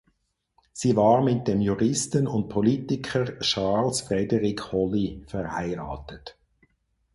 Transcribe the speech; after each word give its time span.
Sie 0.73 0.95
war 0.95 1.21
mit 1.23 1.47
dem 1.47 1.61
Juristen 1.61 2.25
und 2.27 2.49
Politiker 2.49 3.37
Charles 3.37 4.01
Frederick 4.01 4.71
Holly 4.71 5.23
verheiratet. 5.27 6.39